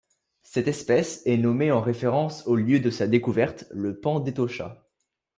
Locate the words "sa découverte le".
2.89-3.99